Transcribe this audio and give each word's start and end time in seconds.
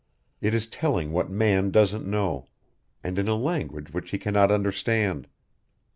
It 0.41 0.55
is 0.55 0.65
telling 0.65 1.11
what 1.11 1.29
man 1.29 1.69
doesn't 1.69 2.07
know, 2.07 2.47
and 3.03 3.19
in 3.19 3.27
a 3.27 3.35
language 3.35 3.91
which 3.93 4.09
he 4.09 4.17
cannot 4.17 4.49
understand. 4.49 5.27